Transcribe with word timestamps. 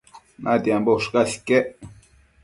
natiambo 0.43 0.89
ushcas 0.99 1.31
iquec 1.37 1.67